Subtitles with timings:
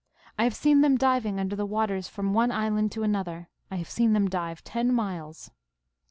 [0.39, 3.49] I have seen them diving under the waters from one island to another.
[3.69, 5.51] I have seen them dive ten miles.